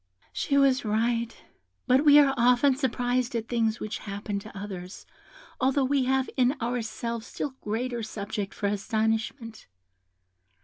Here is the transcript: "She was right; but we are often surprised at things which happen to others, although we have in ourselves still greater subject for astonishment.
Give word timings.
"She 0.33 0.57
was 0.57 0.83
right; 0.83 1.37
but 1.85 2.03
we 2.03 2.17
are 2.17 2.33
often 2.35 2.75
surprised 2.75 3.35
at 3.35 3.47
things 3.47 3.79
which 3.79 3.99
happen 3.99 4.39
to 4.39 4.57
others, 4.57 5.05
although 5.59 5.85
we 5.85 6.05
have 6.05 6.27
in 6.35 6.53
ourselves 6.59 7.27
still 7.27 7.51
greater 7.61 8.01
subject 8.01 8.51
for 8.55 8.65
astonishment. 8.65 9.67